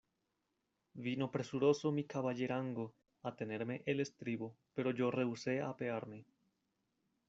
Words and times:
vino 1.07 1.29
presuroso 1.29 1.91
mi 1.91 2.07
caballerango 2.07 2.91
a 3.21 3.33
tenerme 3.35 3.83
el 3.85 3.99
estribo, 3.99 4.57
pero 4.73 4.89
yo 4.89 5.11
rehusé 5.11 5.61
apearme. 5.61 6.25